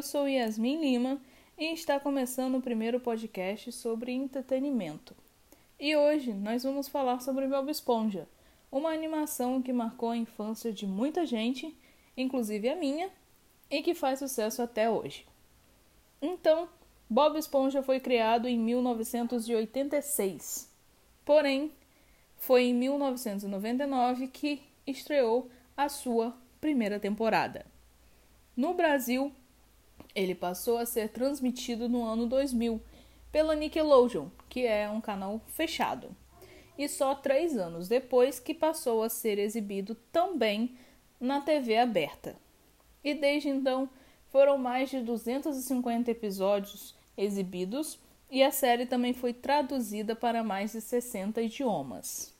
[0.00, 1.20] Eu sou Yasmin Lima
[1.58, 5.14] e está começando o primeiro podcast sobre entretenimento.
[5.78, 8.26] E hoje nós vamos falar sobre Bob Esponja,
[8.72, 11.76] uma animação que marcou a infância de muita gente,
[12.16, 13.10] inclusive a minha,
[13.70, 15.26] e que faz sucesso até hoje.
[16.22, 16.66] Então,
[17.06, 20.66] Bob Esponja foi criado em 1986.
[21.26, 21.70] Porém,
[22.38, 27.66] foi em 1999 que estreou a sua primeira temporada.
[28.56, 29.30] No Brasil,
[30.14, 32.80] ele passou a ser transmitido no ano 2000
[33.30, 36.14] pela Nickelodeon, que é um canal fechado,
[36.76, 40.76] e só três anos depois que passou a ser exibido também
[41.20, 42.36] na TV aberta.
[43.04, 43.88] E desde então
[44.30, 47.98] foram mais de 250 episódios exibidos
[48.30, 52.34] e a série também foi traduzida para mais de 60 idiomas.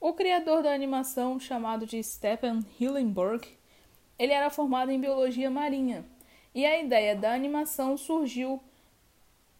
[0.00, 3.48] O criador da animação, chamado de Stephen Hillenburg,
[4.18, 6.04] ele era formado em biologia marinha
[6.56, 8.58] e a ideia da animação surgiu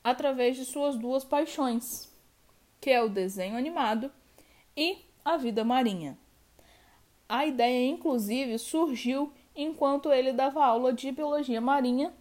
[0.02, 2.10] através de suas duas paixões,
[2.80, 4.10] que é o desenho animado
[4.74, 6.16] e a vida marinha.
[7.29, 12.15] A ideia, inclusive, surgiu enquanto ele dava aula de biologia marinha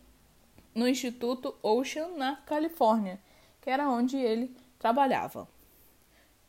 [0.73, 3.17] no Instituto Ocean, na Califórnia,
[3.61, 5.47] que era onde ele trabalhava.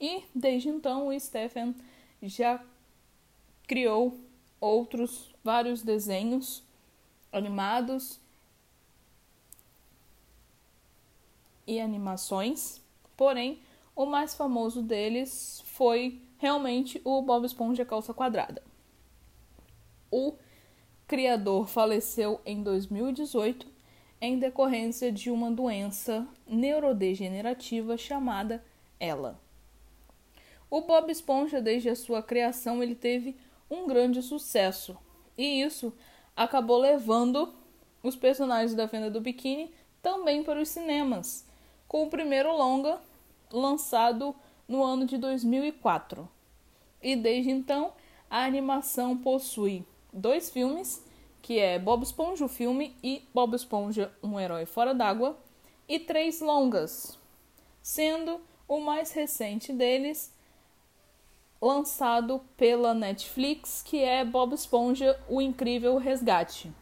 [0.01, 1.77] E desde então o Stephen
[2.20, 2.61] já
[3.69, 4.19] criou
[4.61, 6.66] outros vários desenhos
[7.37, 8.20] animados
[11.67, 12.81] e animações,
[13.17, 13.61] porém
[13.95, 18.62] o mais famoso deles foi realmente o Bob Esponja Calça Quadrada.
[20.11, 20.34] O
[21.07, 23.67] criador faleceu em 2018
[24.20, 28.64] em decorrência de uma doença neurodegenerativa chamada
[28.98, 29.39] ELA.
[30.70, 33.37] O Bob Esponja, desde a sua criação, ele teve
[33.70, 34.97] um grande sucesso,
[35.37, 35.92] e isso
[36.37, 37.53] acabou levando
[38.03, 41.45] os personagens da Fenda do Biquíni também para os cinemas,
[41.89, 43.01] com o primeiro longa
[43.51, 44.34] lançado
[44.69, 46.29] no ano de 2004.
[47.02, 47.92] E desde então,
[48.29, 51.05] a animação possui dois filmes,
[51.41, 55.36] que é Bob Esponja o filme e Bob Esponja um herói fora d'água,
[55.89, 57.17] e três longas,
[57.80, 60.36] sendo o mais recente deles
[61.67, 66.73] lançado pela Netflix, que é Bob Esponja: O Incrível Resgate.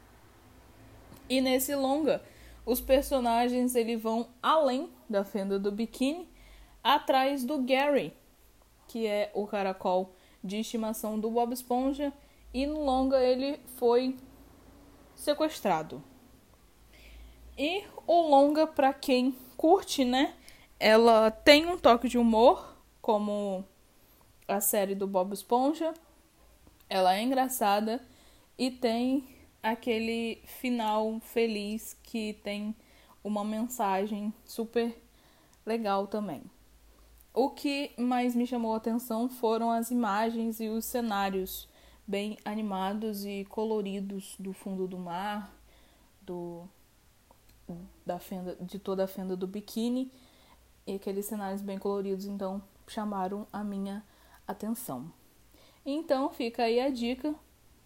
[1.28, 2.22] E nesse longa,
[2.66, 6.28] os personagens eles vão além da fenda do biquíni,
[6.82, 8.12] atrás do Gary,
[8.86, 12.12] que é o caracol de estimação do Bob Esponja,
[12.52, 14.16] e no longa ele foi
[15.14, 16.04] sequestrado.
[17.56, 20.34] E o longa, para quem curte, né?
[20.78, 23.64] Ela tem um toque de humor, como
[24.46, 25.92] a série do Bob Esponja.
[26.88, 28.00] Ela é engraçada
[28.58, 29.26] e tem
[29.62, 32.74] aquele final feliz que tem
[33.22, 34.94] uma mensagem super
[35.64, 36.42] legal também.
[37.32, 41.68] O que mais me chamou a atenção foram as imagens e os cenários
[42.06, 45.52] bem animados e coloridos do fundo do mar,
[46.20, 46.68] do
[48.04, 50.12] da fenda, de toda a fenda do biquíni
[50.86, 54.04] e aqueles cenários bem coloridos então chamaram a minha
[54.46, 55.12] atenção.
[55.84, 57.34] Então fica aí a dica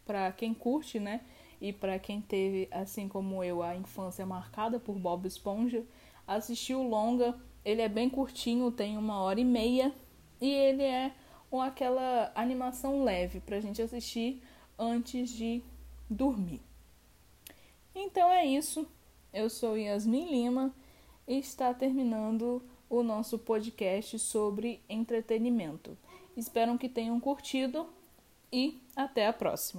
[0.05, 1.23] para quem curte, né?
[1.61, 5.85] E para quem teve, assim como eu, a infância marcada por Bob Esponja,
[6.27, 7.39] assistir o longa.
[7.65, 9.93] Ele é bem curtinho, tem uma hora e meia
[10.41, 11.13] e ele é
[11.51, 14.43] com aquela animação leve para a gente assistir
[14.79, 15.63] antes de
[16.09, 16.63] dormir.
[17.95, 18.87] Então é isso.
[19.33, 20.75] Eu sou Yasmin Lima
[21.27, 25.99] e está terminando o nosso podcast sobre entretenimento.
[26.39, 27.93] Espero que tenham curtido
[28.53, 29.77] e até a próxima.